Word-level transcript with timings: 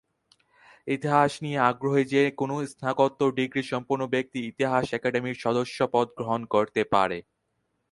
ইতিহাস 0.87 1.31
নিয়ে 1.43 1.59
আগ্রহী 1.69 2.03
যেকোন 2.11 2.51
স্নাতকোত্তর 2.71 3.29
ডিগ্রী 3.39 3.63
সম্পন্ন 3.71 4.01
ব্যক্তি 4.13 4.39
ইতিহাস 4.51 4.85
একাডেমীর 4.91 5.41
সদস্যপদ 5.45 6.05
গ্রহণ 6.17 6.41
করতে 6.53 6.81
পারে। 6.93 7.17